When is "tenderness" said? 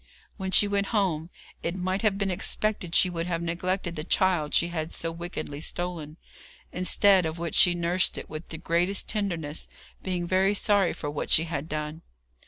9.07-9.67